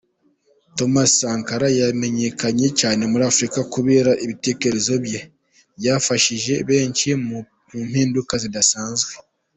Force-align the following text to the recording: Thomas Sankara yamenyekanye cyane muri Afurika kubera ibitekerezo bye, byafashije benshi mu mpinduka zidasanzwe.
Thomas 0.77 1.09
Sankara 1.19 1.67
yamenyekanye 1.79 2.67
cyane 2.79 3.01
muri 3.11 3.23
Afurika 3.31 3.59
kubera 3.73 4.11
ibitekerezo 4.25 4.93
bye, 5.05 5.19
byafashije 5.79 6.53
benshi 6.69 7.07
mu 7.25 7.37
mpinduka 7.87 8.33
zidasanzwe. 8.43 9.11